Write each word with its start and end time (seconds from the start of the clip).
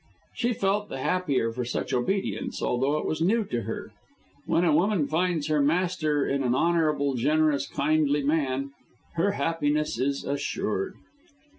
She 0.33 0.53
felt 0.53 0.89
the 0.89 0.97
happier 0.97 1.51
for 1.51 1.63
such 1.63 1.93
obedience, 1.93 2.63
although 2.63 2.97
it 2.97 3.05
was 3.05 3.21
new 3.21 3.45
to 3.45 3.61
her. 3.61 3.91
When 4.47 4.65
a 4.65 4.73
woman 4.73 5.05
finds 5.07 5.45
her 5.45 5.61
master 5.61 6.25
in 6.25 6.41
an 6.41 6.55
honourable, 6.55 7.13
generous, 7.13 7.67
kindly 7.67 8.23
man, 8.23 8.71
her 9.13 9.33
happiness 9.33 9.99
is 9.99 10.23
assured. 10.25 10.95